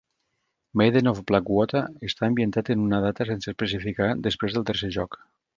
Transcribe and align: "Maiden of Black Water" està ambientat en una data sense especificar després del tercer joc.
"Maiden 0.79 1.09
of 1.11 1.19
Black 1.31 1.51
Water" 1.57 1.83
està 2.09 2.27
ambientat 2.29 2.73
en 2.77 2.83
una 2.87 3.03
data 3.07 3.29
sense 3.33 3.55
especificar 3.55 4.11
després 4.31 4.57
del 4.59 4.71
tercer 4.73 4.95
joc. 5.01 5.25